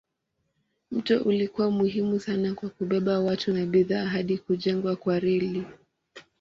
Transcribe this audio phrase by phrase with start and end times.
[0.91, 5.65] Mto ulikuwa muhimu sana kwa kubeba watu na bidhaa hadi kujengwa kwa reli.